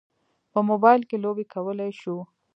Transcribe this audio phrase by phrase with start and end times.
[0.51, 2.17] په موبایل کې لوبې کولی شو.